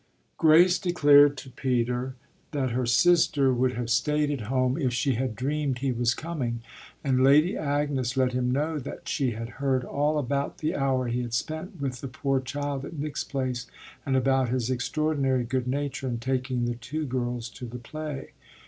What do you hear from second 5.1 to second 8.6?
had dreamed he was coming, and Lady Agnes let him